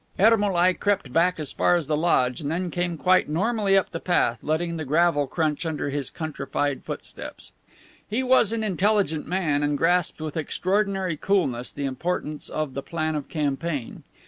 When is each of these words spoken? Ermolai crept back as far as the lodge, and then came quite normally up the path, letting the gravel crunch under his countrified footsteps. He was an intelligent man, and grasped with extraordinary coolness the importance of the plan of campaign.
Ermolai 0.19 0.73
crept 0.73 1.13
back 1.13 1.39
as 1.39 1.51
far 1.51 1.75
as 1.75 1.85
the 1.85 1.95
lodge, 1.95 2.41
and 2.41 2.49
then 2.49 2.71
came 2.71 2.97
quite 2.97 3.29
normally 3.29 3.77
up 3.77 3.91
the 3.91 3.99
path, 3.99 4.39
letting 4.41 4.75
the 4.75 4.83
gravel 4.83 5.27
crunch 5.27 5.63
under 5.63 5.91
his 5.91 6.09
countrified 6.09 6.83
footsteps. 6.83 7.51
He 8.09 8.23
was 8.23 8.51
an 8.51 8.63
intelligent 8.63 9.27
man, 9.27 9.61
and 9.61 9.77
grasped 9.77 10.19
with 10.19 10.37
extraordinary 10.37 11.17
coolness 11.17 11.71
the 11.71 11.85
importance 11.85 12.49
of 12.49 12.73
the 12.73 12.81
plan 12.81 13.13
of 13.13 13.29
campaign. 13.29 14.01